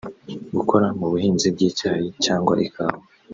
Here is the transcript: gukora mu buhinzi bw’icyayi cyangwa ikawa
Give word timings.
gukora 0.55 0.87
mu 0.97 1.05
buhinzi 1.11 1.47
bw’icyayi 1.53 2.07
cyangwa 2.23 2.53
ikawa 2.67 3.01